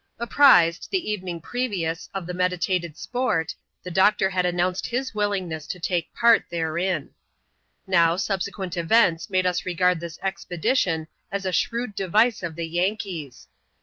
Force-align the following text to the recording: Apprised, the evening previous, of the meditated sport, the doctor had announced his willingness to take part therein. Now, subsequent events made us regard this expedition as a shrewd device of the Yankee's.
Apprised, 0.17 0.87
the 0.89 1.11
evening 1.11 1.39
previous, 1.41 2.09
of 2.11 2.25
the 2.25 2.33
meditated 2.33 2.97
sport, 2.97 3.53
the 3.83 3.91
doctor 3.91 4.31
had 4.31 4.47
announced 4.47 4.87
his 4.87 5.13
willingness 5.13 5.67
to 5.67 5.79
take 5.79 6.11
part 6.15 6.43
therein. 6.49 7.11
Now, 7.85 8.15
subsequent 8.15 8.75
events 8.77 9.29
made 9.29 9.45
us 9.45 9.63
regard 9.63 9.99
this 9.99 10.17
expedition 10.23 11.07
as 11.31 11.45
a 11.45 11.51
shrewd 11.51 11.93
device 11.93 12.41
of 12.41 12.55
the 12.55 12.65
Yankee's. 12.67 13.47